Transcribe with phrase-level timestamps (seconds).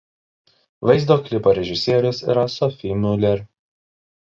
[0.89, 3.47] Vaizdo klipo režisierius yra Sophie Muller.